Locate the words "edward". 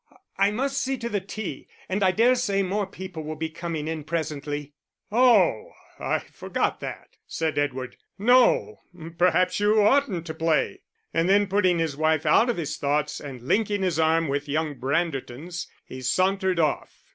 7.59-7.97